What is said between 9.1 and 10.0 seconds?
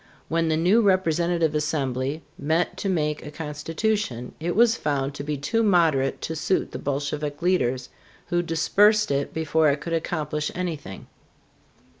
it before it could